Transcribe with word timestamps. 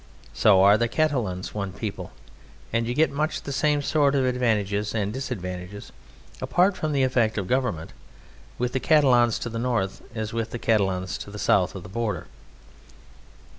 So 0.33 0.63
are 0.63 0.79
the 0.79 0.87
Catalans 0.87 1.53
one 1.53 1.71
people, 1.71 2.11
and 2.73 2.87
you 2.87 2.95
get 2.95 3.11
much 3.11 3.43
the 3.43 3.51
same 3.51 3.83
sort 3.83 4.15
of 4.15 4.25
advantages 4.25 4.95
and 4.95 5.13
disadvantages 5.13 5.91
(apart 6.41 6.75
from 6.75 6.91
the 6.91 7.03
effect 7.03 7.37
of 7.37 7.45
government) 7.47 7.93
with 8.57 8.73
the 8.73 8.79
Catalans 8.79 9.37
to 9.37 9.47
the 9.49 9.59
north 9.59 10.01
as 10.15 10.33
with 10.33 10.49
the 10.49 10.57
Catalans 10.57 11.19
to 11.19 11.29
the 11.29 11.37
south 11.37 11.75
of 11.75 11.83
the 11.83 11.87
border. 11.89 12.25